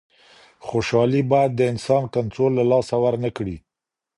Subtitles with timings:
[0.67, 3.57] خوشحالي باید د انسان کنټرول له لاسه ورنکړي.